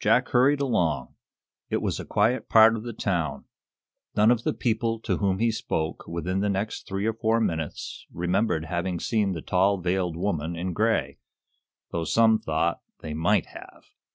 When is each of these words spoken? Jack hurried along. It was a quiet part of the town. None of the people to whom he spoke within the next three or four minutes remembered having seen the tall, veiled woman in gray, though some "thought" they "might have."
Jack 0.00 0.28
hurried 0.30 0.62
along. 0.62 1.16
It 1.68 1.82
was 1.82 2.00
a 2.00 2.06
quiet 2.06 2.48
part 2.48 2.76
of 2.76 2.82
the 2.82 2.94
town. 2.94 3.44
None 4.14 4.30
of 4.30 4.42
the 4.42 4.54
people 4.54 4.98
to 5.00 5.18
whom 5.18 5.38
he 5.38 5.50
spoke 5.50 6.06
within 6.06 6.40
the 6.40 6.48
next 6.48 6.88
three 6.88 7.04
or 7.04 7.12
four 7.12 7.42
minutes 7.42 8.06
remembered 8.10 8.64
having 8.64 8.98
seen 8.98 9.32
the 9.32 9.42
tall, 9.42 9.76
veiled 9.76 10.16
woman 10.16 10.56
in 10.56 10.72
gray, 10.72 11.18
though 11.90 12.04
some 12.04 12.38
"thought" 12.38 12.80
they 13.00 13.12
"might 13.12 13.44
have." 13.48 13.84